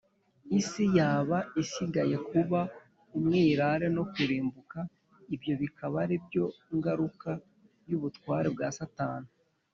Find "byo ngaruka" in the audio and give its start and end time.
6.25-7.31